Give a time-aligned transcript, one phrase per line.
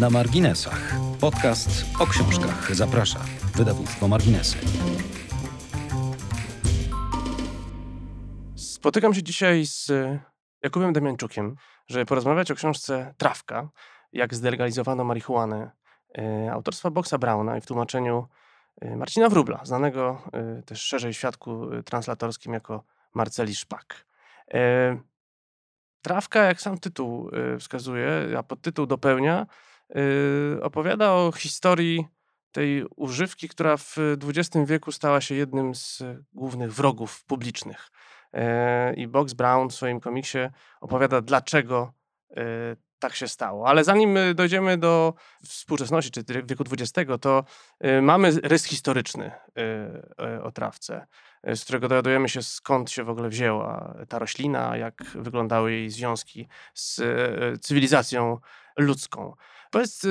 [0.00, 0.94] Na marginesach.
[1.20, 2.74] Podcast o książkach.
[2.74, 3.20] Zaprasza.
[3.54, 4.58] Wydawnictwo Marginesy.
[8.56, 9.92] Spotykam się dzisiaj z
[10.62, 13.68] Jakubem Demianczukiem, żeby porozmawiać o książce Trawka,
[14.12, 15.70] jak zdelegalizowano marihuanę
[16.18, 18.26] e, autorstwa Boxa Browna i w tłumaczeniu
[18.80, 22.84] e, Marcina Wróbla, znanego e, też szerzej świadku translatorskim jako
[23.14, 24.06] Marceli Szpak.
[26.02, 29.46] Trawka, jak sam tytuł wskazuje, a podtytuł dopełnia,
[30.62, 32.06] opowiada o historii
[32.52, 36.02] tej używki, która w XX wieku stała się jednym z
[36.32, 37.90] głównych wrogów publicznych.
[38.96, 40.38] I Box Brown w swoim komiksie
[40.80, 41.92] opowiada, dlaczego
[43.04, 43.68] tak się stało.
[43.68, 47.44] Ale zanim y, dojdziemy do współczesności, czy wieku XX, to
[47.84, 49.32] y, mamy rys historyczny
[50.36, 51.06] y, o trawce,
[51.54, 56.48] z którego dowiadujemy się, skąd się w ogóle wzięła ta roślina, jak wyglądały jej związki
[56.74, 57.00] z
[57.60, 58.38] cywilizacją
[58.78, 59.34] ludzką.
[59.70, 60.02] Powiedz,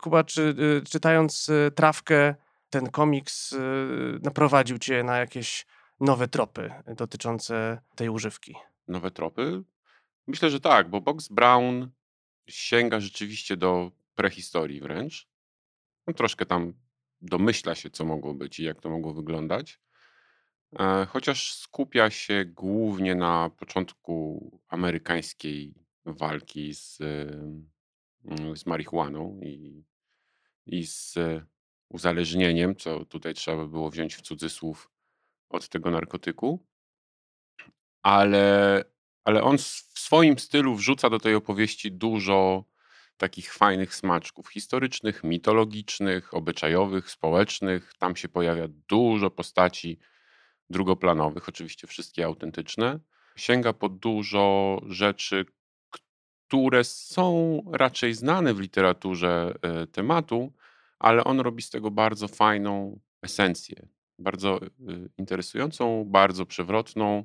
[0.00, 0.54] Kuba, czy
[0.88, 2.34] czytając trawkę,
[2.70, 3.54] ten komiks
[4.22, 5.66] naprowadził cię na jakieś
[6.00, 8.54] nowe tropy dotyczące tej używki?
[8.88, 9.62] Nowe tropy?
[10.26, 11.90] Myślę, że tak, bo Box Brown
[12.48, 15.28] sięga rzeczywiście do prehistorii wręcz.
[16.06, 16.72] On troszkę tam
[17.22, 19.80] domyśla się, co mogło być i jak to mogło wyglądać.
[20.78, 26.98] E, chociaż skupia się głównie na początku amerykańskiej walki z,
[28.54, 29.84] z marihuaną i,
[30.66, 31.18] i z
[31.88, 34.90] uzależnieniem, co tutaj trzeba by było wziąć w cudzysłów
[35.48, 36.66] od tego narkotyku.
[38.02, 38.84] Ale
[39.24, 42.64] ale on w swoim stylu wrzuca do tej opowieści dużo
[43.16, 47.92] takich fajnych smaczków historycznych, mitologicznych, obyczajowych, społecznych.
[47.98, 49.98] Tam się pojawia dużo postaci
[50.70, 53.00] drugoplanowych, oczywiście wszystkie autentyczne.
[53.36, 55.44] Sięga po dużo rzeczy,
[56.50, 60.52] które są raczej znane w literaturze e, tematu,
[60.98, 63.88] ale on robi z tego bardzo fajną esencję,
[64.18, 64.66] bardzo e,
[65.18, 67.24] interesującą, bardzo przewrotną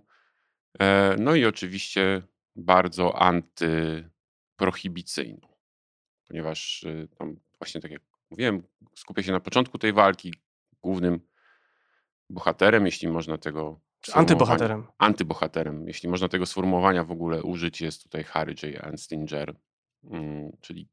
[0.80, 2.22] E, no i oczywiście
[2.56, 5.48] bardzo antyprohibicyjną,
[6.28, 6.86] ponieważ
[7.18, 8.64] tam właśnie tak jak mówiłem,
[8.96, 10.34] skupia się na początku tej walki
[10.82, 11.20] głównym
[12.30, 13.85] bohaterem, jeśli można tego.
[14.14, 14.88] Antybohaterem.
[14.98, 18.84] Antybohaterem, jeśli można tego sformułowania w ogóle użyć, jest tutaj Harry J.
[18.84, 19.56] Anstinger,
[20.04, 20.90] mm, czyli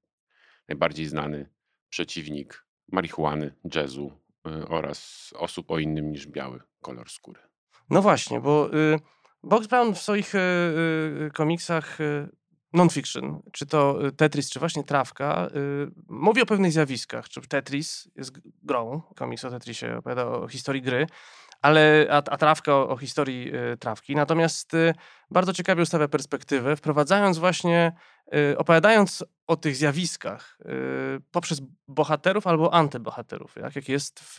[0.68, 1.48] najbardziej znany
[1.88, 4.12] przeciwnik marihuany, jazzu
[4.46, 7.40] y, oraz osób o innym niż biały kolor skóry.
[7.90, 8.98] No właśnie, bo y,
[9.42, 11.98] Box Brown w swoich y, komiksach
[12.72, 15.50] non-fiction, czy to Tetris, czy właśnie Trawka,
[16.08, 17.28] mówi o pewnych zjawiskach.
[17.28, 21.06] Czy Tetris jest grą, komiks o Tetrisie opowiada o historii gry,
[21.62, 24.16] ale, a, a Trawka o, o historii Trawki.
[24.16, 24.72] Natomiast
[25.30, 27.92] bardzo ciekawie ustawia perspektywę, wprowadzając właśnie,
[28.56, 30.58] opowiadając o tych zjawiskach
[31.30, 34.38] poprzez bohaterów albo antybohaterów, jak, jak jest w,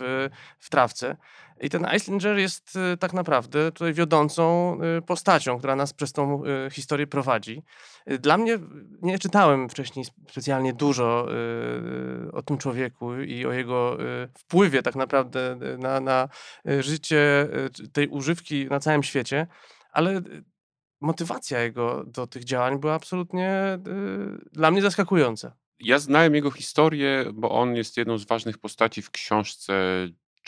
[0.60, 1.18] w Trawce.
[1.62, 6.44] I ten Icelinger jest y, tak naprawdę tutaj wiodącą y, postacią, która nas przez tą
[6.46, 7.64] y, historię prowadzi.
[8.20, 8.60] Dla mnie,
[9.02, 11.28] nie czytałem wcześniej specjalnie dużo
[12.34, 13.98] o tym człowieku i o jego
[14.38, 16.30] wpływie tak naprawdę na, na
[16.80, 17.48] życie
[17.94, 19.48] tej używki na całym świecie,
[19.92, 20.22] ale
[21.04, 23.80] motywacja jego do tych działań była absolutnie
[24.52, 25.56] dla mnie zaskakująca.
[25.80, 29.74] Ja znałem jego historię, bo on jest jedną z ważnych postaci w książce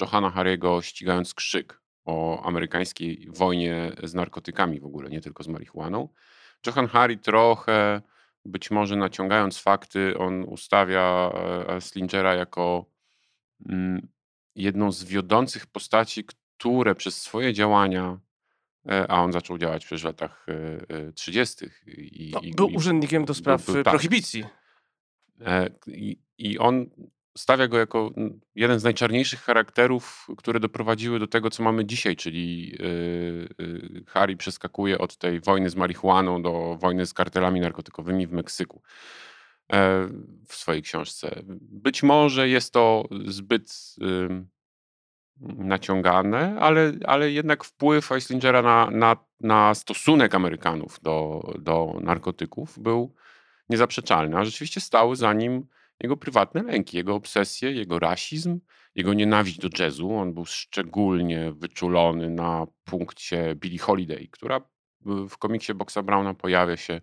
[0.02, 6.10] Johana Harry'ego Ścigając Krzyk o amerykańskiej wojnie z narkotykami w ogóle, nie tylko z marihuaną.
[6.66, 8.02] Johan Harry trochę,
[8.46, 11.32] być może naciągając fakty, on ustawia
[11.68, 12.86] e, Slingera jako
[13.70, 14.08] mm,
[14.56, 16.24] jedną z wiodących postaci,
[16.58, 18.20] które przez swoje działania, e,
[19.08, 20.46] a on zaczął działać przecież w latach
[21.16, 21.66] 30.
[21.66, 23.94] E, I, no, był i, urzędnikiem do spraw był, był, tak.
[23.94, 24.46] prohibicji.
[25.88, 26.90] I, I on
[27.38, 28.12] stawia go jako
[28.56, 32.78] jeden z najczarniejszych charakterów, które doprowadziły do tego, co mamy dzisiaj, czyli
[34.08, 38.82] Harry przeskakuje od tej wojny z marihuaną do wojny z kartelami narkotykowymi w Meksyku
[39.74, 40.08] e,
[40.48, 41.42] w swojej książce.
[41.62, 43.96] Być może jest to zbyt
[45.42, 53.16] naciągane, ale, ale jednak wpływ Eislingera na, na, na stosunek Amerykanów do, do narkotyków był
[53.70, 55.68] niezaprzeczalny, a rzeczywiście stały za nim
[56.04, 58.60] jego prywatne lęki, jego obsesje, jego rasizm,
[58.96, 60.16] jego nienawiść do jazzu.
[60.16, 64.62] On był szczególnie wyczulony na punkcie Billie Holiday, która
[65.30, 67.02] w komiksie Boxa Browna pojawia się e,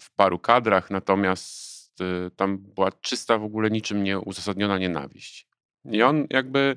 [0.00, 5.53] w paru kadrach, natomiast e, tam była czysta w ogóle niczym nieuzasadniona nienawiść.
[5.84, 6.76] I on jakby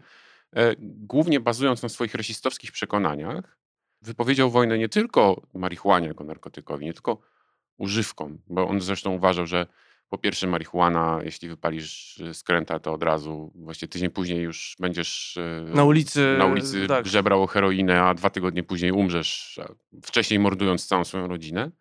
[0.55, 3.57] e, głównie bazując na swoich rasistowskich przekonaniach,
[4.01, 7.21] wypowiedział wojnę nie tylko marihuanie jako narkotykowi, nie tylko
[7.77, 9.67] używkom, bo on zresztą uważał, że
[10.09, 15.75] po pierwsze marihuana, jeśli wypalisz skręta, to od razu, właściwie tydzień później już będziesz e,
[15.75, 17.07] Na ulicy, na ulicy tak.
[17.07, 19.59] żebrał o heroinę, a dwa tygodnie później umrzesz,
[20.03, 21.71] wcześniej mordując całą swoją rodzinę.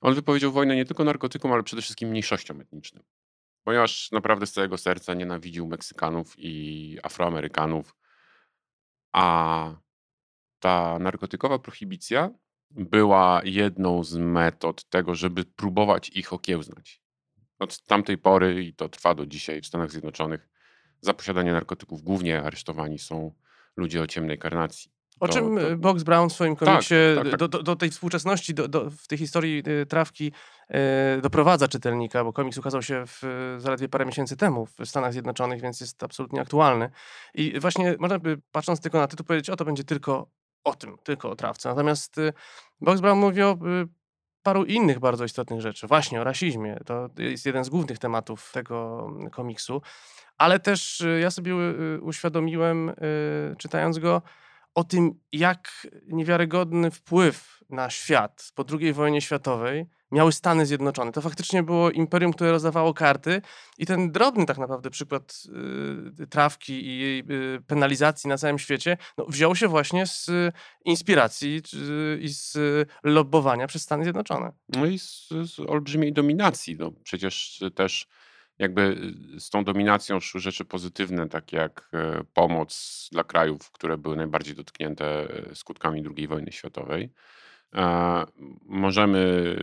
[0.00, 3.02] On wypowiedział wojnę nie tylko narkotykom, ale przede wszystkim mniejszościom etnicznym.
[3.64, 7.96] Ponieważ naprawdę z całego serca nienawidził Meksykanów i Afroamerykanów,
[9.12, 9.74] a
[10.58, 12.30] ta narkotykowa prohibicja
[12.70, 17.02] była jedną z metod tego, żeby próbować ich okiełznać.
[17.58, 20.48] Od tamtej pory, i to trwa do dzisiaj w Stanach Zjednoczonych,
[21.00, 23.34] za posiadanie narkotyków głównie aresztowani są
[23.76, 24.93] ludzie o ciemnej karnacji.
[25.20, 27.36] O To- czym to- e, Box Brown w swoim Tak, komiksie tak, tak.
[27.38, 30.32] Do, do, do tej współczesności, do, w tej historii e, trawki
[30.68, 33.22] e, doprowadza czytelnika, bo komiks ukazał się w,
[33.58, 36.90] zaledwie parę miesięcy temu w Stanach Zjednoczonych, więc jest absolutnie aktualny.
[37.34, 40.26] I właśnie można by, patrząc tylko na tytuł, powiedzieć, o to będzie tylko
[40.64, 41.68] o tym, tylko o trawce.
[41.68, 42.32] Natomiast e,
[42.80, 43.56] Box Brown mówi o e,
[44.42, 45.86] paru innych bardzo istotnych rzeczy.
[45.86, 46.78] Właśnie o rasizmie.
[46.86, 49.82] To jest jeden z głównych tematów tego mm, komiksu.
[50.38, 51.54] Ale też ja sobie
[52.00, 52.92] uświadomiłem,
[53.58, 54.22] czytając go,
[54.74, 61.12] o tym, jak niewiarygodny wpływ na świat po II wojnie światowej miały Stany Zjednoczone.
[61.12, 63.42] To faktycznie było imperium, które rozdawało karty
[63.78, 65.42] i ten drobny tak naprawdę przykład
[66.20, 70.52] y, trawki i jej y, penalizacji na całym świecie no, wziął się właśnie z y,
[70.84, 71.62] inspiracji
[72.20, 74.52] i z y, lobbowania przez Stany Zjednoczone.
[74.68, 76.76] No i z, z olbrzymiej dominacji.
[76.78, 78.06] No, przecież też
[78.58, 84.16] jakby z tą dominacją szły rzeczy pozytywne, takie jak e, pomoc dla krajów, które były
[84.16, 87.12] najbardziej dotknięte e, skutkami II wojny światowej.
[88.62, 89.56] Możemy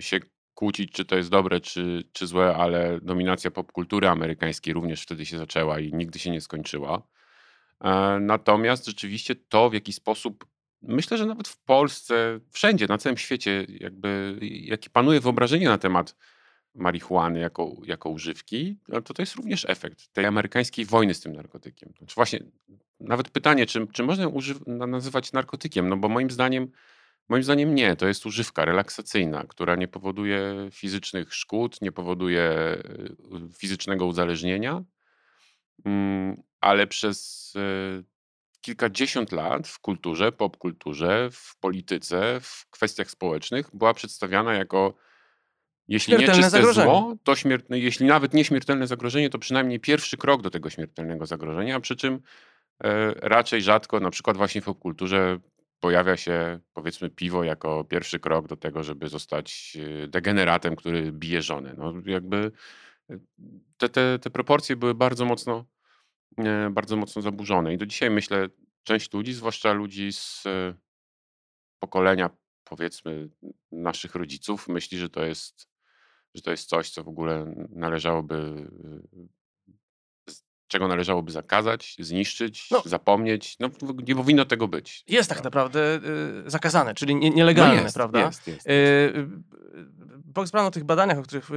[0.00, 0.20] się
[0.54, 5.38] kłócić, czy to jest dobre, czy, czy złe, ale dominacja popkultury amerykańskiej również wtedy się
[5.38, 7.02] zaczęła i nigdy się nie skończyła.
[7.80, 10.46] E, Natomiast rzeczywiście to, w jaki sposób
[10.82, 16.16] Myślę, że nawet w Polsce, wszędzie, na całym świecie, jakby jakie panuje wyobrażenie na temat
[16.78, 21.92] marihuany jako, jako używki, to to jest również efekt tej amerykańskiej wojny z tym narkotykiem.
[21.98, 22.40] Znaczy właśnie
[23.00, 24.32] nawet pytanie, czy, czy można ją
[24.66, 26.70] nazywać narkotykiem, no bo moim zdaniem,
[27.28, 32.76] moim zdaniem nie, to jest używka relaksacyjna, która nie powoduje fizycznych szkód, nie powoduje
[33.50, 34.84] y, fizycznego uzależnienia,
[35.84, 38.04] Mm, ale przez y,
[38.60, 44.94] kilkadziesiąt lat w kulturze, popkulturze, w polityce, w kwestiach społecznych była przedstawiana jako
[45.88, 46.90] jeśli nie Śmiertelne czyste zagrożenie.
[46.90, 51.26] zło, to śmiertelne, jeśli nawet nie śmiertelne zagrożenie, to przynajmniej pierwszy krok do tego śmiertelnego
[51.26, 52.20] zagrożenia, przy czym
[52.84, 55.38] e, raczej rzadko, na przykład właśnie w popkulturze
[55.80, 61.42] pojawia się powiedzmy piwo jako pierwszy krok do tego, żeby zostać e, degeneratem, który bije
[61.42, 61.74] żonę.
[61.78, 62.52] No jakby
[63.10, 63.18] e,
[63.76, 65.64] te, te, te proporcje były bardzo mocno,
[66.38, 68.48] e, bardzo mocno zaburzone i do dzisiaj myślę,
[68.82, 70.44] część ludzi, zwłaszcza ludzi z
[71.78, 72.30] pokolenia
[72.64, 73.28] powiedzmy
[73.72, 75.67] naszych rodziców myśli, że to jest,
[76.34, 78.66] że to jest coś, co w ogóle należałoby,
[79.14, 79.28] y,
[80.68, 82.82] czego należałoby zakazać, zniszczyć, No.
[82.84, 83.56] zapomnieć.
[83.60, 83.70] No,
[84.08, 85.04] nie powinno tego być.
[85.08, 86.00] Jest tak naprawdę
[86.46, 88.20] y, zakazane, czyli nie, nielegalne, no jest, prawda?
[88.20, 89.16] Jest, jest, Y, jest.
[89.16, 91.54] y, o tych badaniach, o których y,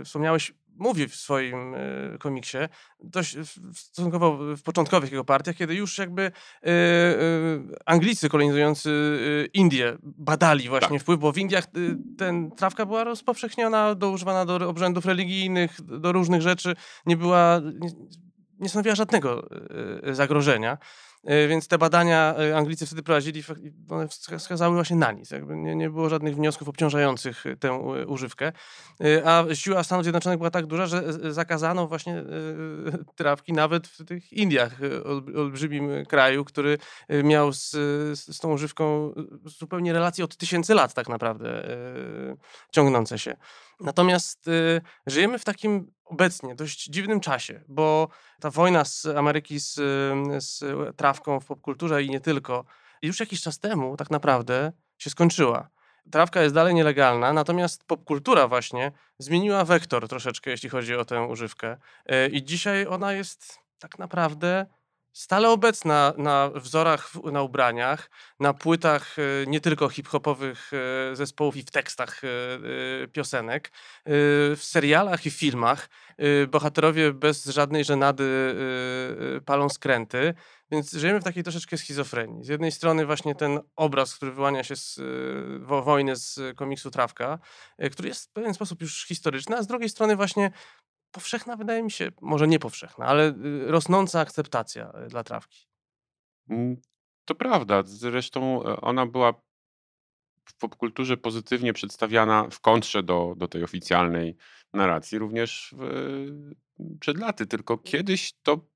[0.00, 2.58] y, wspomniałeś, mówi w swoim y, komiksie,
[3.00, 3.36] dość
[3.74, 6.30] stosunkowo w początkowych jego partiach, kiedy już jakby y,
[6.70, 8.90] y, Anglicy kolonizujący
[9.54, 11.02] Indię badali właśnie Tak.
[11.02, 11.64] wpływ, bo w Indiach
[12.18, 16.74] ten trawka była rozpowszechniona, do, używana do obrzędów religijnych, do różnych rzeczy,
[17.06, 17.90] nie była, nie,
[18.58, 19.48] nie stanowiła żadnego
[20.12, 20.78] zagrożenia.
[21.30, 23.42] Y, Więc te badania y, Anglicy wtedy prowadzili,
[23.90, 25.30] one wska- wskazały właśnie na nic.
[25.30, 27.72] Jakby nie, nie było żadnych wniosków obciążających y, tę
[28.06, 28.52] używkę.
[29.24, 31.02] A siła Stanów Zjednoczonych była tak duża, że
[31.32, 32.24] zakazano właśnie
[33.16, 34.72] trawki nawet w tych Indiach,
[35.04, 36.78] ol- olbrzymim kraju, który
[37.24, 37.70] miał z,
[38.18, 39.14] z, tą używką
[39.44, 41.62] zupełnie relacje od tysięcy lat tak naprawdę
[42.70, 43.36] ciągnące się.
[43.82, 48.08] Natomiast y, żyjemy w takim obecnie dość dziwnym czasie, bo
[48.40, 49.74] ta wojna z Ameryki z,
[50.38, 50.64] z
[50.96, 52.64] trawką w popkulturze i nie tylko,
[53.02, 55.68] już jakiś czas temu tak naprawdę się skończyła.
[56.10, 61.76] Trawka jest dalej nielegalna, natomiast popkultura właśnie zmieniła wektor troszeczkę, jeśli chodzi o tę używkę.
[62.12, 64.66] Y, I dzisiaj ona jest tak naprawdę
[65.12, 70.70] stale obecna na wzorach, na ubraniach, na płytach y, nie tylko hip-hopowych
[71.12, 73.72] y, zespołów i w tekstach y, piosenek,
[74.56, 75.88] w serialach i filmach.
[76.48, 78.24] Bohaterowie bez żadnej żenady
[79.46, 80.34] palą skręty,
[80.70, 82.44] więc żyjemy w takiej troszeczkę schizofrenii.
[82.44, 85.00] Z jednej strony właśnie ten obraz, który wyłania się z
[85.60, 87.38] wo- wojny z komiksu Trawka,
[87.92, 90.50] który jest w pewien sposób już historyczny, a z drugiej strony właśnie
[91.12, 95.66] powszechna, wydaje mi się, może nie powszechna, ale y, rosnąca akceptacja y, dla Trawki.
[96.50, 96.76] Mm,
[97.24, 97.82] To prawda.
[97.84, 99.32] Zresztą e, ona była
[100.44, 104.36] w popkulturze pozytywnie przedstawiana w kontrze do, do tej oficjalnej
[104.72, 106.30] narracji również w,
[107.00, 107.46] przed laty.
[107.46, 108.72] Tylko kiedyś to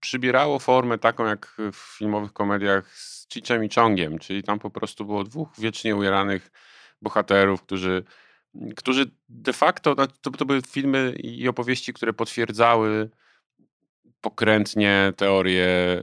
[0.00, 5.04] przybierało formę taką jak w filmowych komediach z Chichem i Chongiem, czyli tam po prostu
[5.04, 6.50] było dwóch wiecznie ujaranych
[7.02, 8.04] bohaterów, którzy,
[8.76, 13.10] którzy de facto, no, to, to były filmy i opowieści, które potwierdzały
[14.20, 16.02] pokrętnie teorie e,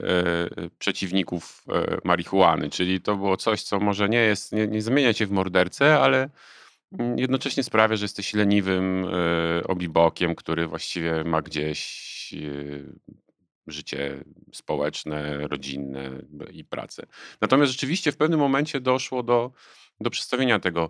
[0.80, 5.28] przeciwników e, marihuany, czyli to było coś, co może nie jest, nie, nie zamienia cię
[5.28, 6.30] w mordercę, ale
[7.00, 12.08] mm, jednocześnie sprawia, że jesteś leniwym e, obibokiem, który właściwie ma gdzieś
[13.68, 14.24] życie
[14.54, 16.12] społeczne, rodzinne
[16.52, 17.06] i pracę.
[17.42, 19.52] Natomiast rzeczywiście w pewnym momencie doszło do,
[20.00, 20.90] do przedstawienia tego,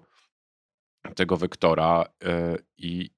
[1.15, 2.05] tego wektora
[2.77, 3.09] i,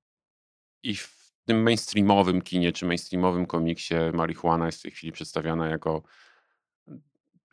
[0.84, 6.04] i w tym mainstreamowym kinie czy mainstreamowym komiksie marihuana jest w tej chwili przedstawiana jako,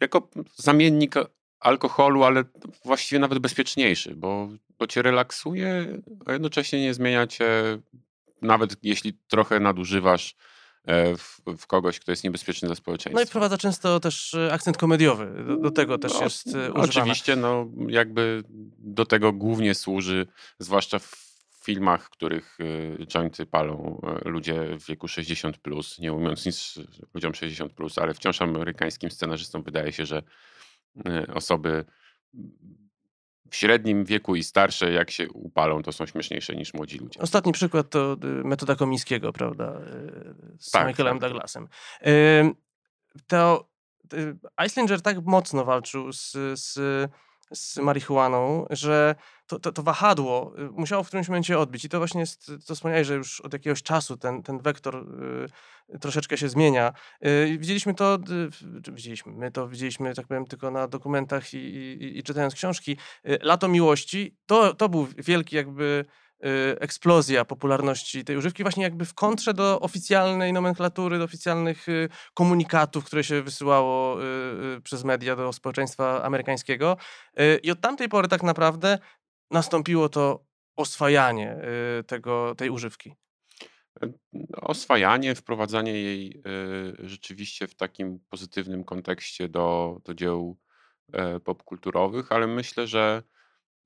[0.00, 1.14] jako zamiennik
[1.61, 2.45] alkoholu, ale
[2.85, 7.78] właściwie nawet bezpieczniejszy, bo, bo cię relaksuje, a jednocześnie nie zmienia cię,
[8.42, 10.55] nawet jeśli trochę nadużywasz e,
[10.87, 13.19] w, w, kogoś, kto jest niebezpieczny dla społeczeństwa.
[13.21, 15.45] No i wprowadza często też e, akcent komediowy.
[15.47, 16.73] Do, do tego też no, jest używany.
[16.75, 18.43] Oczywiście, no jakby
[18.78, 20.26] do tego głównie służy,
[20.59, 21.26] zwłaszcza w
[21.64, 22.59] filmach, w których
[23.07, 26.75] jointy palą ludzie w wieku 60, plus, nie mówiąc nic
[27.14, 30.23] ludziom 60, plus, ale wciąż amerykańskim scenarzystom wydaje się, że
[31.35, 31.85] osoby
[33.50, 37.21] w średnim wieku i starsze, jak się upalą, to są śmieszniejsze niż młodzi ludzie.
[37.21, 39.81] Ostatni przykład to metoda Komińskiego, prawda?
[40.59, 41.31] Z tak, Michaelem tak.
[41.31, 41.69] Douglasem.
[43.26, 43.69] To
[44.57, 46.79] Eislinger tak mocno walczył z, z
[47.53, 49.15] z marihuaną, że
[49.47, 51.85] to, to, to, wahadło y, musiało w którymś momencie odbić.
[51.85, 55.99] I to właśnie jest, to wspomniałeś, że już od jakiegoś czasu ten, ten wektor y,
[55.99, 56.93] troszeczkę się zmienia.
[57.26, 58.19] Y, widzieliśmy to,
[58.87, 62.97] y, widzieliśmy, my to widzieliśmy, tak powiem, tylko na dokumentach i, i, i czytając książki.
[63.29, 66.05] Y, Lato Miłości to, to był wielki jakby
[66.45, 71.87] Y, eksplozja popularności tej używki właśnie jakby w kontrze do oficjalnej nomenklatury, do oficjalnych
[72.35, 74.19] komunikatów, które się wysyłało
[74.83, 76.97] przez media do społeczeństwa amerykańskiego.
[77.62, 78.99] I od tamtej pory tak naprawdę
[79.50, 80.45] nastąpiło to
[80.76, 81.57] oswajanie
[82.07, 83.15] tego, tej używki.
[84.03, 84.12] E,
[84.53, 86.43] oswajanie, wprowadzanie jej
[86.99, 90.57] rzeczywiście w takim pozytywnym kontekście do, do dzieł
[91.12, 93.23] e, popkulturowych, ale myślę, że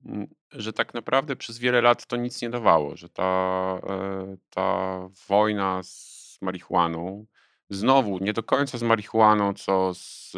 [0.05, 4.99] Mm, że tak naprawdę przez wiele lat to nic nie dawało, że ta, e, ta
[5.27, 7.25] wojna z marihuaną,
[7.69, 10.35] znowu nie do końca z marihuaną, co z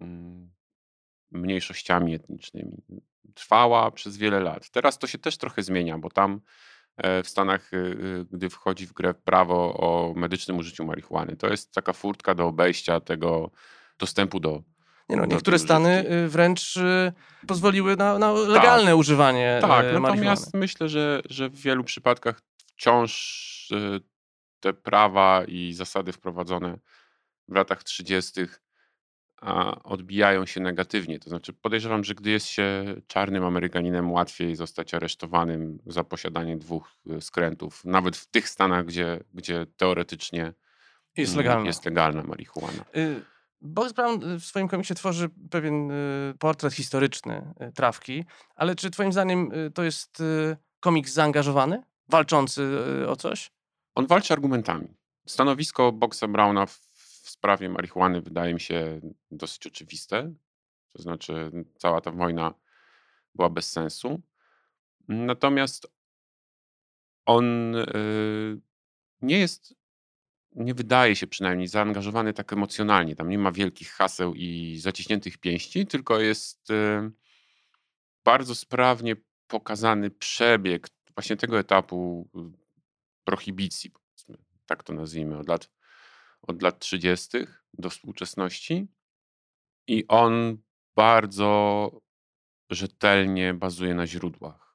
[0.00, 0.50] mm,
[1.30, 2.82] mniejszościami etnicznymi,
[3.34, 4.70] trwała przez wiele lat.
[4.70, 6.40] Teraz to się też trochę zmienia, bo tam
[6.96, 11.48] e, w Stanach, y, y, gdy wchodzi w grę prawo o medycznym użyciu marihuany, to
[11.48, 13.50] jest taka furtka do obejścia tego
[13.98, 14.62] dostępu do
[15.08, 16.74] nie no, niektóre stany y, wręcz
[17.46, 18.48] pozwoliły na, na tak.
[18.48, 18.96] legalne tak.
[18.96, 23.72] używanie Tak, y, natomiast myślę, że, że w wielu przypadkach wciąż
[24.60, 26.78] te prawa i zasady wprowadzone
[27.48, 28.40] w latach 30.
[29.84, 31.18] odbijają się negatywnie.
[31.18, 36.96] To znaczy podejrzewam, że gdy jest się czarnym Amerykaninem, łatwiej zostać aresztowanym za posiadanie dwóch
[37.20, 40.52] skrętów, nawet w tych stanach, gdzie, gdzie teoretycznie
[41.16, 42.84] jest legalna, jest legalna marihuana.
[42.96, 43.20] Y
[43.60, 48.90] Box Brown y, w swoim komiksie tworzy pewien y, portret historyczny y, trawki, ale czy
[48.90, 50.22] twoim zdaniem to jest
[50.80, 52.68] komiks zaangażowany, walczący
[53.08, 53.50] o coś?
[53.94, 54.88] On walczy argumentami.
[55.26, 56.80] Stanowisko Boxa Browna w,
[57.22, 59.00] w sprawie marihuany wydaje mi się
[59.30, 60.34] dosyć oczywiste.
[60.92, 62.54] To znaczy, cała ta wojna
[63.34, 64.22] była bez sensu.
[65.08, 65.86] Natomiast
[67.26, 67.74] on
[69.22, 69.74] nie jest
[70.54, 73.16] nie wydaje się przynajmniej zaangażowany tak emocjonalnie.
[73.16, 77.10] Tam nie ma wielkich haseł i zaciśniętych pięści, tylko jest y,
[78.24, 82.58] bardzo sprawnie pokazany przebieg właśnie tego etapu y,
[83.24, 83.90] prohibicji,
[84.66, 85.70] tak to nazwijmy, od lat,
[86.42, 87.38] od lat 30.
[87.74, 88.86] do współczesności.
[89.86, 90.58] I on
[90.96, 91.90] bardzo
[92.70, 94.70] rzetelnie bazuje na źródłach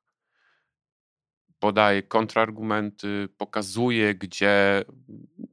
[1.60, 4.86] podaje kontrargumenty, pokazuje, gdzie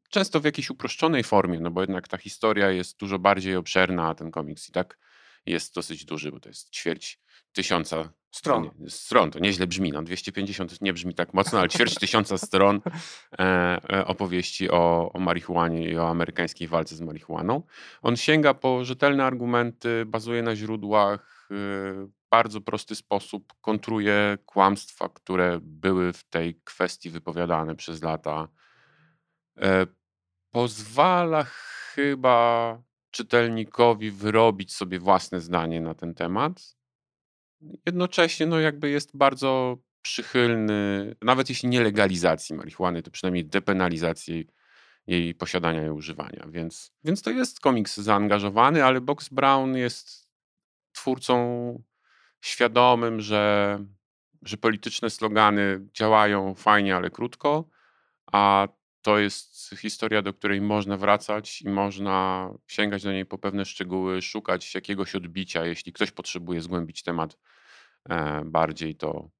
[0.08, 4.14] często w jakiejś uproszczonej formie, no bo jednak ta historia jest dużo bardziej obszerna, a
[4.14, 4.98] ten komiks i tak
[5.46, 7.20] jest dosyć duży, bo to jest ćwierć
[7.52, 8.70] tysiąca stron.
[8.88, 12.80] Stron, to nieźle brzmi, no 250 nie brzmi tak mocno, ale ćwierć tysiąca stron
[13.32, 17.62] e, e, opowieści o, o marihuanie i o amerykańskiej walce z marihuaną.
[18.02, 25.58] On sięga po rzetelne argumenty, bazuje na źródłach, y, bardzo prosty sposób kontruje kłamstwa, które
[25.62, 28.48] były w tej kwestii wypowiadane przez lata.
[29.58, 29.86] E,
[30.50, 32.78] pozwala chyba
[33.10, 36.81] czytelnikowi wyrobić sobie własne zdanie na ten temat.
[37.86, 44.46] Jednocześnie no jakby jest bardzo przychylny, nawet jeśli nie legalizacji marihuany, to przynajmniej depenalizacji
[45.06, 46.46] jej posiadania i używania.
[46.48, 50.28] Więc, więc to jest komiks zaangażowany, ale Box Brown jest
[50.92, 51.82] twórcą
[52.40, 53.78] świadomym, że,
[54.42, 57.68] że polityczne slogany działają fajnie, ale krótko,
[58.32, 58.68] a
[59.02, 64.22] to jest historia, do której można wracać i można sięgać do niej po pewne szczegóły,
[64.22, 65.66] szukać jakiegoś odbicia.
[65.66, 67.38] Jeśli ktoś potrzebuje zgłębić temat
[68.44, 69.30] bardziej, to,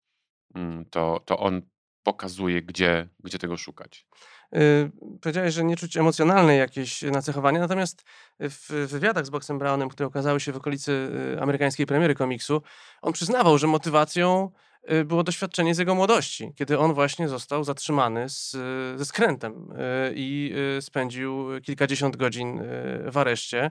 [0.55, 1.63] mm, to, to on
[2.03, 4.07] pokazuje, gdzie, gdzie tego szukać.
[4.53, 4.91] Yy,
[5.21, 8.05] powiedziałeś, że nie czuć emocjonalne jakieś nacechowania, natomiast
[8.41, 12.63] w wywiadach z Boxem Brownem, które okazały się w okolicy y, amerykańskiej premiery komiksu,
[13.03, 14.51] on przyznawał, że motywacją
[14.93, 18.51] y, było doświadczenie z jego młodości, kiedy on właśnie został zatrzymany z,
[18.99, 19.77] ze skrętem y,
[20.17, 22.63] i spędził kilkadziesiąt godzin
[23.11, 23.71] w areszcie.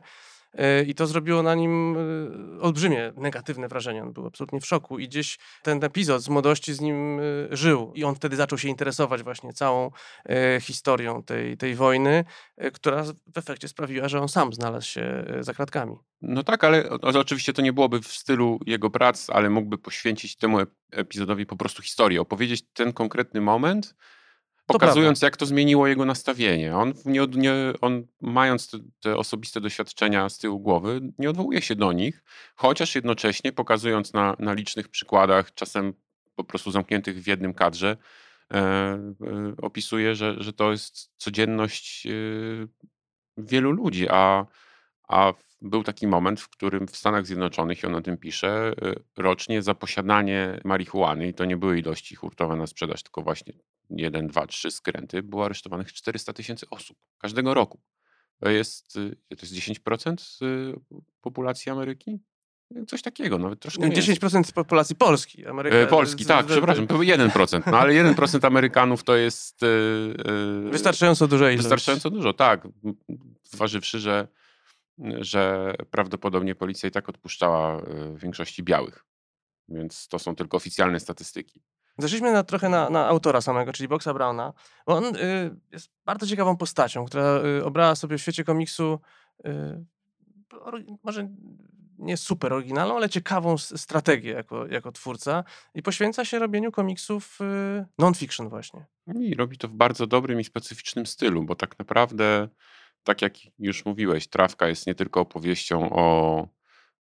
[0.53, 4.03] E, I to zrobiło na nim e, olbrzymie negatywne wrażenie.
[4.03, 7.91] On był absolutnie w szoku i gdzieś ten epizod z młodości z nim e, żył.
[7.95, 9.91] I on wtedy zaczął się interesować właśnie całą
[10.61, 12.25] historią tej, tej wojny,
[12.73, 15.95] która w efekcie sprawiła, że on sam znalazł się za kratkami.
[16.21, 20.57] No tak, ale oczywiście to nie byłoby w stylu jego prac, ale mógłby poświęcić temu
[20.91, 23.95] epizodowi po prostu historię, opowiedzieć ten konkretny moment
[24.71, 26.77] pokazując, jak to zmieniło jego nastawienie.
[26.77, 31.75] On, nie, nie, on mając te, te, osobiste doświadczenia z tyłu głowy, nie odwołuje się
[31.75, 32.23] do nich,
[32.55, 35.93] chociaż jednocześnie pokazując na, na licznych przykładach, czasem
[36.35, 37.97] po prostu zamkniętych w jednym kadrze,
[38.53, 39.01] e, e,
[39.61, 42.11] opisuje, że, że to jest codzienność e,
[43.37, 44.45] wielu ludzi, a,
[45.07, 48.73] a był taki moment, w którym w Stanach Zjednoczonych, i on o tym pisze,
[49.17, 53.53] rocznie za posiadanie marihuany, i to nie były ilości hurtowe na sprzedaż, tylko właśnie
[53.89, 57.79] jeden, dwa, trzy skręty, było aresztowanych 400 tysięcy osób każdego roku.
[58.39, 60.41] To jest, y, to jest 10%
[61.21, 62.19] populacji Ameryki?
[62.87, 63.89] Coś takiego, nawet troszkę.
[63.89, 65.45] 10% z populacji Polski.
[65.45, 67.61] Ameryka, e, Polski, tak, przepraszam, to 1%.
[67.71, 69.61] No ale 1% Amerykanów to jest.
[70.71, 71.57] Wystarczająco dużo ilość.
[71.57, 72.67] Wystarczająco dużo, tak.
[73.43, 74.27] Zważywszy, że,
[75.19, 79.05] że prawdopodobnie policja i tak odpuszczała w większości białych.
[79.69, 81.61] Więc to są tylko oficjalne statystyki.
[81.97, 84.53] Zeszliśmy na, trochę na, na, autora samego, czyli Boxa Browna,
[84.85, 88.99] bo on y, jest bardzo ciekawą postacią, która y, obrała sobie w świecie komiksu
[89.45, 89.85] y,
[91.03, 91.29] może
[91.97, 95.43] nie super oryginalną, ale ciekawą strategię jako, jako twórca
[95.75, 98.85] i poświęca się robieniu komiksów y, non-fiction właśnie.
[99.15, 102.47] I robi to w bardzo dobrym i specyficznym stylu, bo tak naprawdę,
[103.03, 106.47] tak jak już mówiłeś, Trawka jest nie tylko opowieścią o,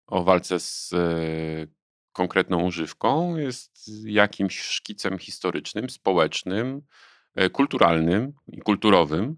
[0.07, 1.67] o walce z y,
[2.11, 6.81] konkretną używką, jest jakimś szkicem historycznym, społecznym,
[7.35, 9.37] e, kulturalnym i kulturowym.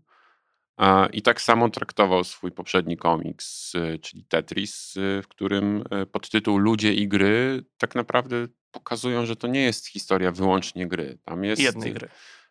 [1.14, 4.94] I tak samo traktował swój poprzedni komiks, e, czyli Tetris,
[5.24, 10.88] w którym podtytuł Ludzie i gry tak naprawdę pokazują, że to nie jest historia wyłącznie
[10.88, 11.18] gry.
[11.26, 12.10] Tam jest, Jednej gry.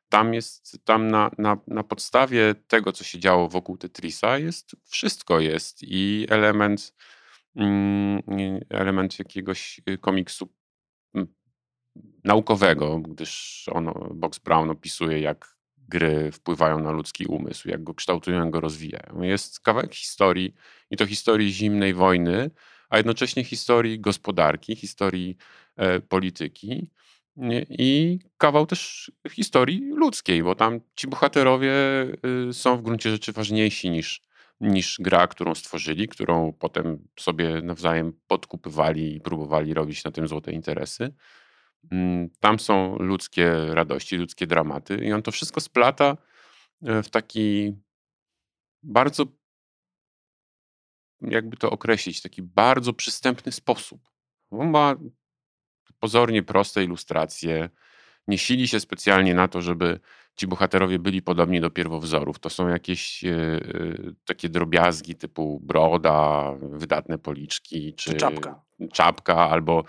[0.08, 5.40] Tam jest, tam na, na, na podstawie tego, co się działo wokół Tetrisa, jest wszystko
[5.40, 6.92] jest i element
[7.58, 8.22] Mm,
[8.70, 10.48] element jakiegoś y, komiksu
[12.24, 15.56] naukowego, gdyż on, Box Brown opisuje, jak
[15.88, 19.22] gry wpływają na ludzki umysł, jak go kształtują, jak go rozwijają.
[19.22, 20.54] Jest kawałek historii
[20.90, 22.50] i to historii zimnej wojny,
[22.88, 25.36] a jednocześnie historii gospodarki, historii
[25.76, 26.90] e, polityki
[27.68, 31.72] i kawał też historii ludzkiej, bo tam ci bohaterowie
[32.48, 34.28] y, są w gruncie rzeczy ważniejsi niż
[34.60, 40.52] niż gra, którą stworzyli, którą potem sobie nawzajem podkupywali i próbowali robić na tym złote
[40.52, 41.14] interesy.
[41.92, 46.16] Mm, tam są ludzkie radości, ludzkie dramaty, i on to wszystko splata
[46.82, 47.76] e, w taki
[48.82, 49.26] bardzo,
[51.20, 54.00] jakby to określić, taki bardzo przystępny sposób.
[54.50, 54.94] On ma
[56.00, 57.68] pozornie proste ilustracje,
[58.28, 60.00] nie sili się specjalnie na to, żeby
[60.38, 62.38] ci bohaterowie byli podobni do pierwowzorów.
[62.38, 63.60] To są jakieś e, e,
[64.24, 68.62] takie drobiazgi typu broda, wydatne policzki, czy, czy czapka.
[68.92, 69.84] czapka, albo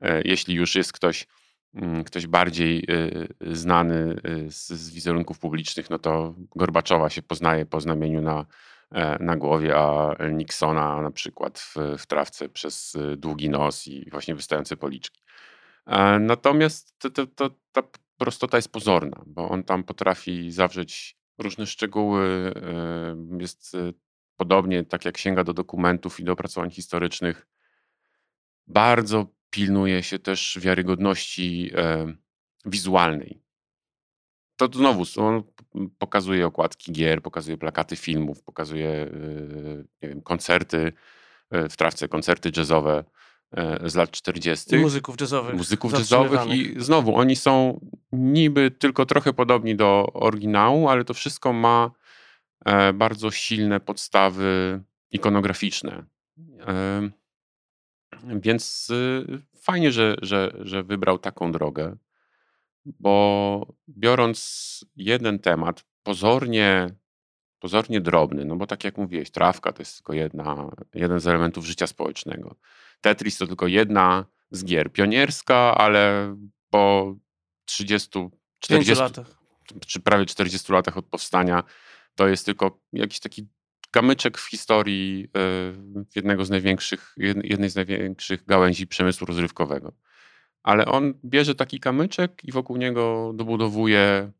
[0.00, 1.26] e, jeśli już jest ktoś,
[1.74, 2.86] mm, ktoś bardziej
[3.40, 8.46] znany z, z wizerunków publicznych, no to Gorbaczowa się poznaje po znamieniu na,
[9.20, 14.76] na głowie, a Nixona na przykład w, w trawce przez długi nos i właśnie wystające
[14.76, 15.25] policzki.
[16.20, 17.82] Natomiast to, to, to, ta
[18.18, 22.54] prostota jest pozorna, bo on tam potrafi zawrzeć różne szczegóły.
[23.40, 23.94] Jest y,
[24.36, 27.46] podobnie, tak jak sięga do dokumentów i do opracowań historycznych,
[28.66, 31.70] bardzo pilnuje się też wiarygodności
[32.64, 33.42] wizualnej.
[34.56, 35.42] To znowu on
[35.98, 39.10] pokazuje okładki gier, pokazuje plakaty filmów, pokazuje
[40.02, 40.92] wiem, koncerty
[41.50, 43.04] w trawce, koncerty jazzowe e,
[43.84, 44.74] z lat 40.
[44.74, 45.54] I muzyków jazzowych.
[45.54, 47.80] Muzyków jazzowych i znowu oni są
[48.12, 51.90] niby tylko trochę podobni do oryginału, ale to wszystko ma
[52.64, 56.04] e, bardzo silne podstawy ikonograficzne.
[56.66, 57.10] E,
[58.24, 61.96] więc y, fajnie, że, że, że wybrał taką drogę,
[62.84, 66.94] bo biorąc jeden temat, pozornie,
[67.58, 71.66] pozornie drobny, no bo tak jak mówiłeś, trawka to jest tylko jedna, jeden z elementów
[71.66, 72.56] życia społecznego.
[73.00, 74.92] Tetris to tylko jedna z gier.
[74.92, 76.36] Pionierska, ale
[76.70, 77.14] po
[77.64, 78.10] 30,
[78.58, 79.26] 40 latach.
[79.86, 81.62] czy prawie 40 latach od powstania
[82.14, 83.48] to jest tylko jakiś taki
[83.90, 89.92] kamyczek w historii e, jednego z największych, jednej z największych gałęzi przemysłu rozrywkowego.
[90.62, 94.32] Ale on bierze taki kamyczek i wokół niego dobudowuje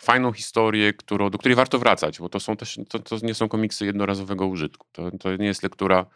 [0.00, 3.48] fajną historię, którą, do której warto wracać, bo to są też, to, to nie są
[3.48, 4.86] komiksy jednorazowego użytku.
[4.92, 6.06] To, to nie jest lektura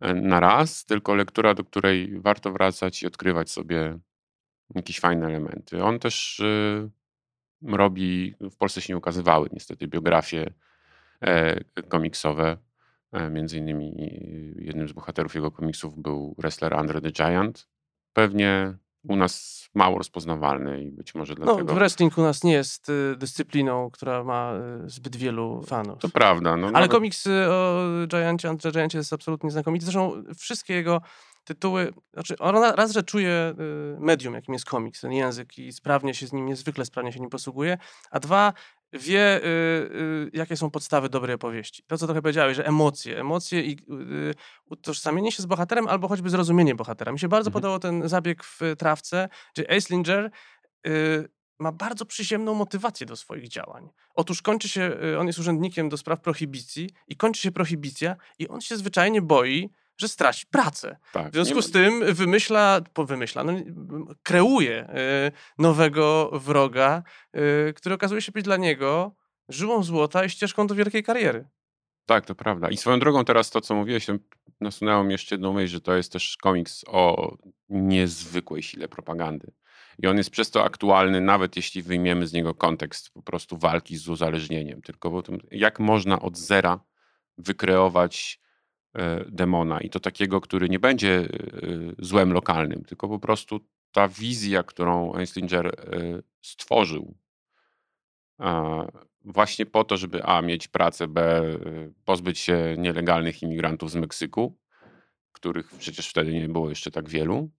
[0.00, 3.98] na raz, tylko lektura, do której warto wracać i odkrywać sobie
[4.74, 5.84] jakieś fajne elementy.
[5.84, 6.90] On też y,
[7.62, 10.52] robi, w Polsce się nie ukazywały niestety biografie
[11.20, 12.56] E, komiksowe.
[13.12, 13.94] E, między innymi
[14.58, 17.68] jednym z bohaterów jego komiksów był wrestler Andre the Giant.
[18.12, 18.76] Pewnie
[19.08, 21.72] u nas mało rozpoznawalny i być może no, dlatego...
[21.72, 24.52] No, wrestling u nas nie jest y, dyscypliną, która ma
[24.84, 25.98] y, zbyt wielu fanów.
[25.98, 26.56] To prawda.
[26.56, 26.90] No, Ale nawet...
[26.90, 29.84] komiks o Giancie, Giancie jest absolutnie znakomity.
[29.84, 31.00] Zresztą wszystkie jego
[31.46, 32.34] tytuły, znaczy
[32.76, 33.54] raz, że czuje
[33.96, 37.20] y, medium, jakim jest komiks, ten język i sprawnie się z nim, niezwykle sprawnie się
[37.20, 37.78] nim posługuje,
[38.10, 38.52] a dwa,
[38.92, 41.82] wie, y, y, jakie są podstawy dobrej opowieści.
[41.86, 46.30] To, co trochę powiedziałeś, że emocje, emocje i y, utożsamienie się z bohaterem albo choćby
[46.30, 47.12] zrozumienie bohatera.
[47.12, 47.52] Mi się bardzo mhm.
[47.52, 50.30] podobał ten zabieg w trawce, gdzie Aislinger
[50.86, 53.88] y, ma bardzo przyziemną motywację do swoich działań.
[54.14, 58.48] Otóż kończy się, y, on jest urzędnikiem do spraw prohibicji i kończy się prohibicja i
[58.48, 60.96] on się zwyczajnie boi, że straci pracę.
[61.12, 63.52] Tak, w związku z tym wymyśla, wymyśla, no,
[64.22, 64.90] kreuje
[65.28, 67.02] y, nowego wroga,
[67.68, 69.14] y, który okazuje się być dla niego
[69.48, 71.48] żyłą złota i ścieżką do wielkiej kariery.
[72.06, 72.70] Tak, to prawda.
[72.70, 74.06] I swoją drogą teraz to, co mówiłeś,
[74.60, 77.36] nasunęło mi jeszcze jedną myśl, że to jest też komiks o
[77.68, 79.52] niezwykłej sile propagandy.
[79.98, 83.96] I on jest przez to aktualny, nawet jeśli wyjmiemy z niego kontekst po prostu walki
[83.96, 84.82] z uzależnieniem.
[84.82, 86.80] Tylko po tym, jak można od zera
[87.38, 88.45] wykreować E,
[89.28, 91.28] demona i to takiego, który nie będzie e,
[91.98, 93.60] złem lokalnym, tylko po prostu
[93.92, 95.72] ta wizja, którą Einslinger e,
[96.42, 97.14] stworzył
[99.24, 100.42] właśnie po to, żeby a.
[100.42, 101.42] mieć pracę, b.
[102.04, 104.58] pozbyć się nielegalnych imigrantów z Meksyku,
[105.32, 107.50] których przecież wtedy nie było jeszcze tak wielu,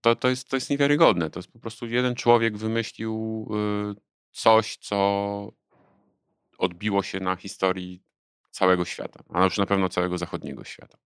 [0.00, 1.30] to, to, jest, to jest niewiarygodne.
[1.30, 3.48] To jest po prostu jeden człowiek wymyślił
[4.30, 5.52] coś, co
[6.58, 8.02] odbiło się na historii
[8.50, 10.98] całego świata, a już na pewno całego zachodniego świata.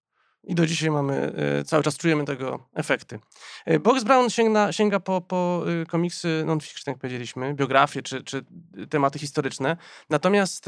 [0.45, 3.21] I do dzisiaj mamy, e, cały czas czujemy tego efekty.
[3.65, 8.45] E, Box Brown sięga, sięga po, po e, komiksy non-fiction, jak powiedzieliśmy, biografie czy, czy
[8.91, 9.77] tematy historyczne.
[10.11, 10.67] Natomiast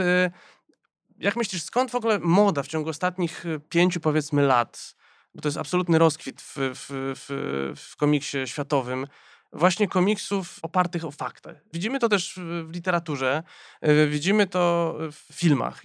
[1.19, 4.97] jak myślisz, skąd w ogóle moda w ciągu ostatnich pięciu, powiedzmy, lat,
[5.35, 9.07] bo to jest absolutny rozkwit w, w, w, w komiksie światowym,
[9.55, 11.57] właśnie komiksów opartych o faktach.
[11.73, 13.43] Widzimy to też w literaturze,
[13.81, 15.83] e, widzimy to w filmach,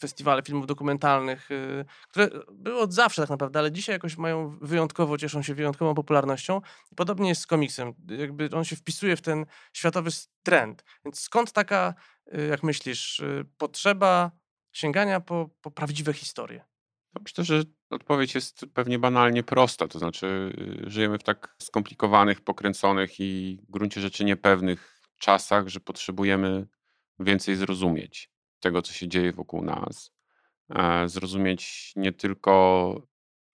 [0.00, 5.18] festiwale filmów dokumentalnych, e, które były od zawsze tak naprawdę, ale dzisiaj jakoś mają wyjątkowo,
[5.18, 6.60] cieszą się wyjątkową popularnością.
[6.96, 10.10] Podobnie jest z komiksem, jakby on się wpisuje w ten światowy
[10.42, 10.84] trend.
[11.04, 11.94] Więc skąd taka,
[12.32, 13.22] e, jak myślisz,
[13.58, 14.30] potrzeba
[14.72, 16.67] sięgania po, po prawdziwe historie?
[17.14, 19.88] No myślę, że odpowiedź jest pewnie banalnie prosta.
[19.88, 20.52] To znaczy,
[20.86, 26.66] y, żyjemy w tak skomplikowanych, pokręconych i w gruncie rzeczy niepewnych czasach, że potrzebujemy
[27.18, 30.12] więcej zrozumieć tego, co się dzieje wokół nas.
[31.06, 32.94] Zrozumieć nie tylko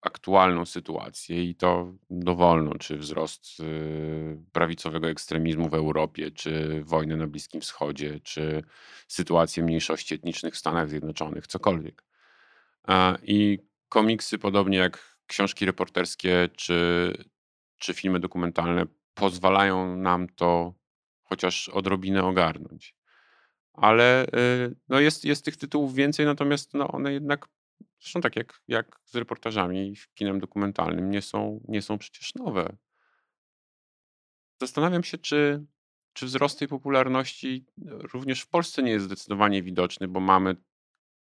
[0.03, 7.27] aktualną sytuację i to dowolną, czy wzrost y, prawicowego ekstremizmu w Europie, czy wojnę na
[7.27, 8.63] Bliskim Wschodzie, czy
[9.07, 12.03] sytuację mniejszości etnicznych w Stanach Zjednoczonych, cokolwiek
[13.23, 17.11] i komiksy, podobnie jak książki reporterskie czy,
[17.77, 20.73] czy filmy dokumentalne, pozwalają nam to
[21.23, 22.95] chociaż odrobinę ogarnąć.
[23.73, 27.47] Ale y, no jest, jest tych tytułów więcej, natomiast no one jednak,
[27.99, 32.77] zresztą tak jak, jak z reportażami i kinem dokumentalnym, nie są, nie są przecież nowe.
[34.61, 35.65] Zastanawiam się, czy,
[36.13, 37.65] czy wzrost tej popularności
[38.13, 40.55] również w Polsce nie jest zdecydowanie widoczny, bo mamy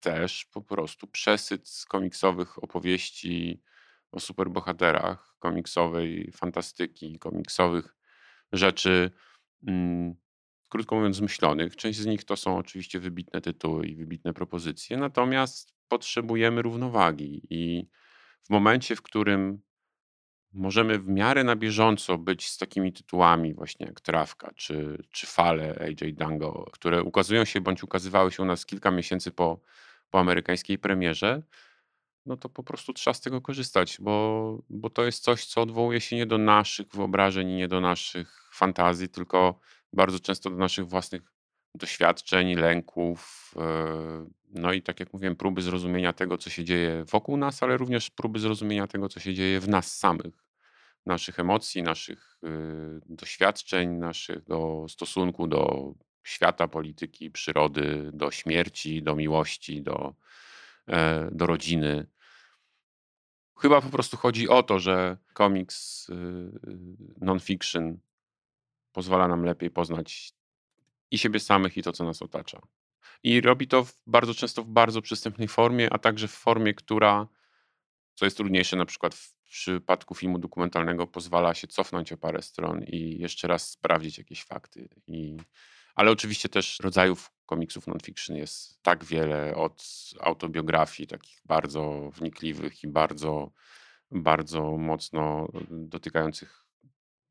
[0.02, 3.62] też po prostu przesyt z komiksowych opowieści
[4.12, 7.96] o superbohaterach, komiksowej fantastyki, komiksowych
[8.52, 9.10] rzeczy,
[9.66, 10.14] mm,
[10.68, 11.76] krótko mówiąc, zmyślonych.
[11.76, 17.88] Część z nich to są oczywiście wybitne tytuły i wybitne propozycje, natomiast potrzebujemy równowagi i
[18.42, 19.62] w momencie, w którym
[20.52, 25.78] możemy w miarę na bieżąco być z takimi tytułami właśnie jak Trawka czy, czy Fale
[25.80, 29.60] AJ Dango, które ukazują się bądź ukazywały się u nas kilka miesięcy po,
[30.12, 31.42] po amerykańskiej premierze,
[32.26, 36.00] no to po prostu trzeba z tego korzystać, bo, bo to jest coś, co odwołuje
[36.00, 39.60] się nie do naszych wyobrażeń, nie do naszych fantazji, tylko
[39.92, 41.22] bardzo często do naszych własnych
[41.74, 47.36] doświadczeń, lęków, e, no i tak jak mówiłem, próby zrozumienia tego, co się dzieje wokół
[47.36, 50.44] nas, ale również próby zrozumienia tego, co się dzieje w nas samych,
[51.06, 52.48] naszych emocji, naszych e,
[53.06, 60.14] doświadczeń, naszych do stosunku do świata, polityki, przyrody, do śmierci, do miłości, do,
[60.88, 62.06] e, do rodziny.
[63.58, 66.10] Chyba po prostu chodzi o to, że komiks
[67.20, 67.98] non-fiction
[68.92, 70.32] pozwala nam lepiej poznać
[71.10, 72.60] i siebie samych, i to, co nas otacza.
[73.22, 77.26] I robi to w, bardzo często w bardzo przystępnej formie, a także w formie, która,
[78.14, 82.84] co jest trudniejsze na przykład w przypadku filmu dokumentalnego, pozwala się cofnąć o parę stron
[82.84, 84.88] i jeszcze raz sprawdzić jakieś fakty.
[85.06, 85.36] I,
[85.94, 89.84] ale oczywiście też rodzajów komiksów non-fiction jest tak wiele, od
[90.20, 93.52] autobiografii takich bardzo wnikliwych i bardzo,
[94.10, 96.62] bardzo mocno dotykających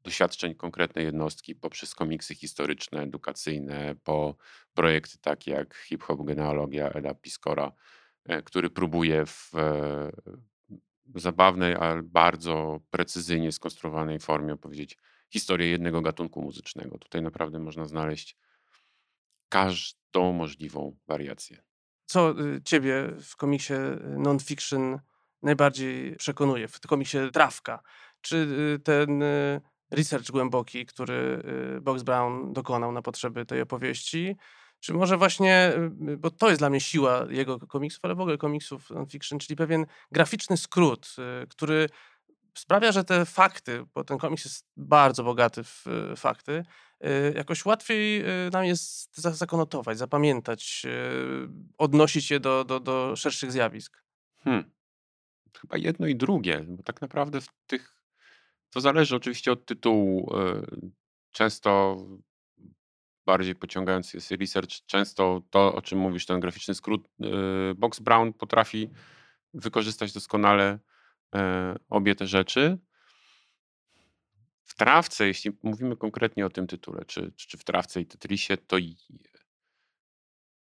[0.03, 4.35] doświadczeń konkretnej jednostki poprzez komiksy historyczne, edukacyjne, po
[4.73, 7.71] projekty takie jak Hip Hop Genealogia Eda Piskora,
[8.25, 10.11] e, który próbuje w e,
[11.15, 14.97] zabawnej, ale bardzo precyzyjnie skonstruowanej formie opowiedzieć
[15.29, 16.97] historię jednego gatunku muzycznego.
[16.97, 18.37] Tutaj naprawdę można znaleźć
[19.51, 21.63] każdą możliwą wariację.
[22.05, 23.73] Co y, ciebie w komiksie
[24.17, 24.99] non-fiction
[25.43, 26.67] najbardziej przekonuje?
[26.67, 27.79] W komiksie Trawka?
[28.21, 29.61] Czy y, ten y,
[29.91, 31.43] research głęboki, który
[31.77, 34.35] y, Box Brown dokonał na potrzeby tej opowieści.
[34.79, 35.73] Czy może właśnie,
[36.09, 39.55] y, bo to jest dla mnie siła jego komiksów, ale w ogóle komiksów non-fiction, czyli
[39.55, 41.89] pewien graficzny skrót, y, który
[42.57, 45.85] sprawia, że te fakty, bo ten komiks jest bardzo bogaty w
[46.15, 46.63] fakty,
[47.35, 50.85] jakoś łatwiej nam jest zakonotować, zapamiętać,
[51.77, 54.03] odnosić je do, do, do szerszych zjawisk.
[54.43, 54.71] Hmm.
[55.61, 58.01] Chyba jedno i drugie, bo tak naprawdę w tych
[58.69, 60.33] to zależy oczywiście od tytułu.
[61.31, 61.97] Często
[63.25, 64.71] bardziej pociągający jest research.
[64.85, 67.09] Często to, o czym mówisz, ten graficzny skrót,
[67.75, 68.89] Box Brown potrafi
[69.53, 70.79] wykorzystać doskonale
[71.89, 72.77] obie te rzeczy.
[74.71, 78.77] W trawce, jeśli mówimy konkretnie o tym tytule, czy, czy w trawce i Tetrisie, to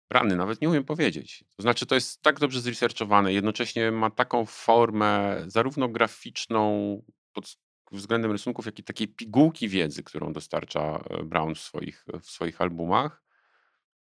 [0.10, 1.44] rany, nawet nie umiem powiedzieć.
[1.56, 7.02] To znaczy, to jest tak dobrze zresearchowane, jednocześnie ma taką formę zarówno graficzną,
[7.34, 7.58] pod,
[7.92, 12.62] względem rysunków, jak i takiej pigułki wiedzy, którą dostarcza e, Brown w swoich, w swoich
[12.62, 13.24] albumach,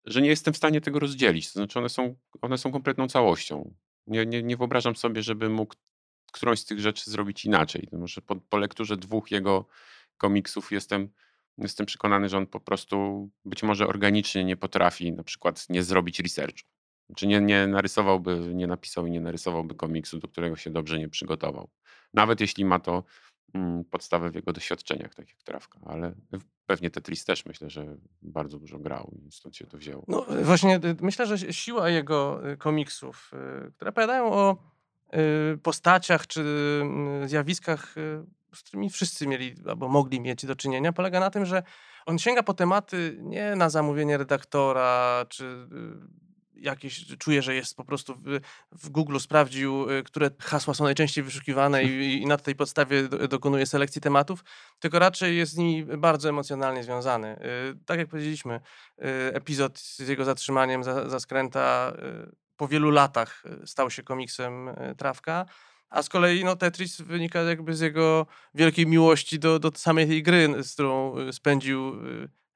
[0.05, 1.47] że nie jestem w stanie tego rozdzielić.
[1.47, 3.75] To znaczy one są, one są kompletną całością.
[4.07, 5.75] Nie, nie, nie wyobrażam sobie, żeby mógł
[6.33, 7.89] którąś z tych rzeczy zrobić inaczej.
[7.93, 9.67] Może po, po lekturze dwóch jego
[10.17, 11.09] komiksów jestem,
[11.59, 16.21] jestem przekonany, że on po prostu być może organicznie nie potrafi na przykład nie zrobić
[16.21, 16.69] researchu.
[17.17, 21.09] Czy nie, nie narysowałby, nie napisał i nie narysowałby komiksu, do którego się dobrze nie
[21.09, 21.71] przygotował.
[22.15, 23.05] Nawet jeśli ma to
[23.55, 26.15] Mm, podstawę w jego doświadczeniach, tak jak Trawka, ale
[26.67, 30.05] pewnie Tetris też myślę, że bardzo dużo grał i stąd się to wzięło.
[30.09, 33.31] No właśnie, y, myślę, że siła jego y, komiksów,
[33.75, 34.72] które opowiadają o
[35.63, 36.41] postaciach czy
[36.83, 37.95] mm, zjawiskach,
[38.55, 41.63] z którymi wszyscy mieli albo mogli mieć do czynienia, polega na tym, że
[42.07, 45.67] on sięga po tematy nie na zamówienie redaktora czy
[46.63, 48.41] jakieś, czuję, że jest po prostu w,
[48.73, 53.29] w Google sprawdził, y, które hasła są najczęściej wyszukiwane i, i na tej podstawie do,
[53.29, 54.45] dokonuje selekcji tematów,
[54.81, 57.37] tylko raczej jest z nimi bardzo emocjonalnie związany.
[57.73, 59.03] Y, tak jak powiedzieliśmy, y,
[59.35, 61.93] epizod z jego zatrzymaniem za, za skręta
[62.63, 65.47] po wielu latach stał się komiksem Trawka,
[65.91, 70.23] a z kolei no, Tetris wynika jakby z jego wielkiej miłości do, do samej tej
[70.23, 71.97] gry, z którą spędził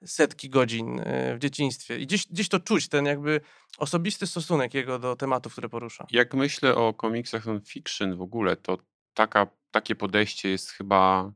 [0.04, 1.98] setki godzin e, w dzieciństwie.
[1.98, 3.40] I gdzieś, gdzieś to czuć, ten jakby
[3.78, 6.06] osobisty stosunek jego do tematów, które porusza.
[6.10, 8.78] Jak myślę o komiksach non-fiction w ogóle, to
[9.14, 11.32] taka, takie podejście jest chyba,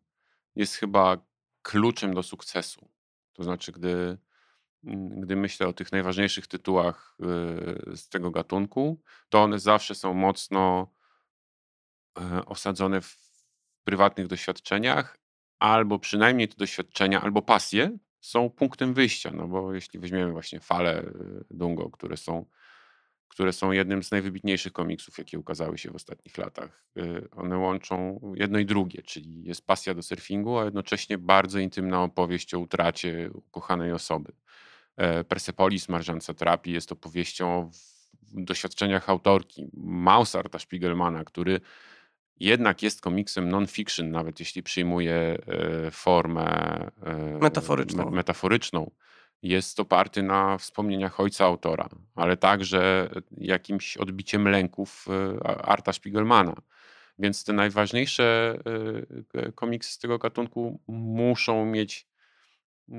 [0.56, 1.16] jest chyba
[1.62, 2.88] kluczem do sukcesu.
[3.32, 4.18] To znaczy, gdy,
[4.82, 10.92] gdy myślę o tych najważniejszych tytułach e, z tego gatunku, to one zawsze są mocno
[12.18, 13.30] e, osadzone w
[13.84, 15.18] prywatnych doświadczeniach,
[15.58, 21.02] albo przynajmniej te doświadczenia, albo pasje, są punktem wyjścia, no bo jeśli weźmiemy właśnie fale
[21.02, 22.46] y, Dungo, które są,
[23.28, 28.20] które są jednym z najwybitniejszych komiksów, jakie ukazały się w ostatnich latach, y, one łączą
[28.34, 33.30] jedno i drugie, czyli jest pasja do surfingu, a jednocześnie bardzo intymna opowieść o utracie
[33.34, 34.32] ukochanej osoby.
[34.96, 37.70] E, Persepolis Marżan Satrapi jest opowieścią o
[38.32, 41.60] doświadczeniach autorki Mausarta Spiegelmana, który
[42.40, 46.44] jednak jest komiksem non-fiction, nawet jeśli przyjmuje e, formę
[47.02, 48.04] e, Metaforyczną.
[48.04, 48.90] me- metaforyczną,
[49.42, 55.06] jest oparty na wspomnieniach ojca autora, ale także jakimś odbiciem lęków
[55.62, 56.54] Arta Spiegelmana.
[57.18, 58.58] Więc te najważniejsze
[59.54, 62.09] komiksy z tego gatunku muszą mieć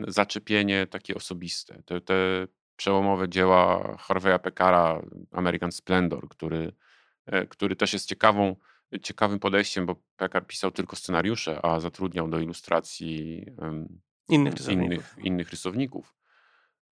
[0.07, 1.83] zaczepienie takie osobiste.
[1.85, 5.01] Te, te przełomowe dzieła Harveya Pekara,
[5.31, 6.73] American Splendor, który,
[7.25, 8.55] e, który też jest ciekawą,
[9.01, 13.45] ciekawym podejściem, bo Pekar pisał tylko scenariusze, a zatrudniał do ilustracji
[14.29, 14.85] Innych rysowników.
[14.85, 16.15] innych, innych rysowników,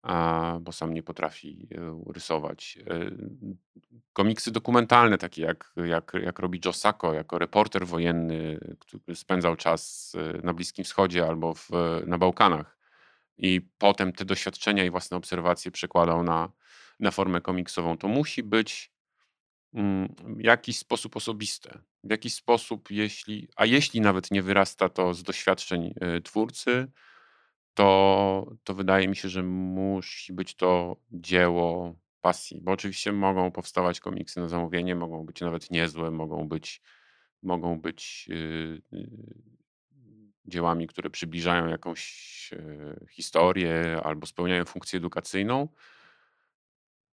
[0.02, 2.80] a, bo sam nie potrafi e, rysować.
[2.88, 3.12] E,
[4.14, 10.14] Komiksy dokumentalne, takie jak, jak, jak robi Joe Sacco, jako reporter wojenny, który spędzał czas
[10.44, 11.70] na Bliskim Wschodzie albo w,
[12.06, 12.79] na Bałkanach
[13.40, 16.52] i potem te doświadczenia i własne obserwacje przekładał na,
[17.00, 17.98] na formę komiksową.
[17.98, 18.92] To musi być
[19.74, 21.80] mm, w jakiś sposób osobiste.
[22.04, 26.92] W jakiś sposób, jeśli, a jeśli nawet nie wyrasta to z doświadczeń y, twórcy,
[27.74, 32.62] to, to wydaje mi się, że musi być to dzieło pasji.
[32.62, 36.82] Bo oczywiście mogą powstawać komiksy na zamówienie, mogą być nawet niezłe, mogą być,
[37.44, 39.10] mogą być y, y,
[40.50, 42.04] dziełami, które przybliżają jakąś
[42.54, 45.68] e, historię albo spełniają funkcję edukacyjną.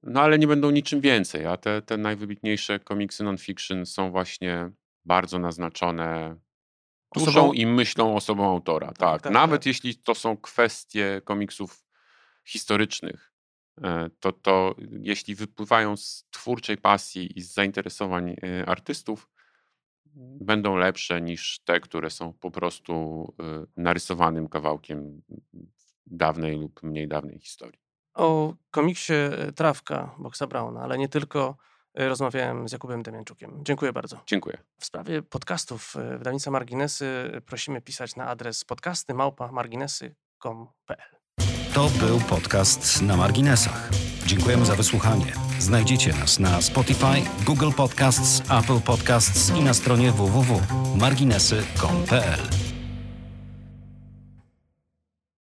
[0.04, 4.72] No ale nie będą niczym więcej, a te, te najwybitniejsze komiksy non-fiction są właśnie
[5.06, 6.36] bardzo naznaczone
[7.16, 8.88] duszą Osobą- i myślą osobą autora.
[8.88, 9.66] Tak, tak, nawet tak.
[9.66, 11.86] jeśli to są kwestie komiksów
[12.46, 13.32] historycznych,
[13.84, 19.30] e, to, to jeśli wypływają z twórczej pasji i z zainteresowań e, artystów,
[20.42, 25.22] będą lepsze niż te, które są po prostu y, narysowanym kawałkiem
[26.06, 27.80] dawnej lub mniej dawnej historii.
[28.14, 31.58] O komiksie e, Trawka Boxa Browna, ale nie tylko,
[31.94, 33.62] e, rozmawiałem z Jakubem Demianczukiem.
[33.64, 34.22] Dziękuję bardzo.
[34.26, 34.58] Dziękuję.
[34.80, 41.25] W sprawie podcastów wydawnictwa Marginesy prosimy pisać na adres podcasty małpa marginesy.com.pl
[41.76, 43.90] To był podcast na marginesach.
[44.26, 45.34] Dziękujemy za wysłuchanie.
[45.60, 52.65] Znajdziecie nas na Spotify, Google Podcasts, Apple Podcasts i na stronie www.marginesy.pl.